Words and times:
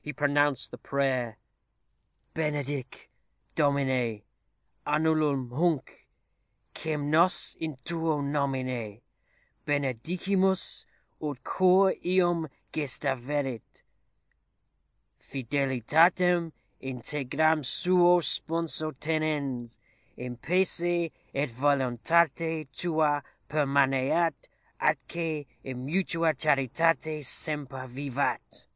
He 0.00 0.12
pronounced 0.12 0.70
the 0.70 0.78
prayer: 0.78 1.38
"_Benedic, 2.36 3.08
Domine, 3.56 4.22
annulum 4.86 5.50
hunc, 5.50 6.06
quem 6.72 7.10
nos 7.10 7.56
in 7.58 7.76
tuo 7.84 8.20
nomine 8.22 9.00
benedicimus, 9.66 10.86
ut 11.20 11.42
quæ 11.42 11.98
eum 12.06 12.48
gestaverit, 12.72 13.82
fidelitatem 15.20 16.52
integram 16.80 17.64
suo 17.66 18.20
sponso 18.20 18.92
tenens, 19.00 19.78
in 20.16 20.36
pace 20.36 21.10
et 21.34 21.50
voluntate 21.50 22.68
tua 22.72 23.20
permaneat 23.48 24.34
atque 24.80 25.44
in 25.64 25.84
mutua 25.84 26.34
charitate 26.38 27.24
semper 27.24 27.88
vivat. 27.88 28.66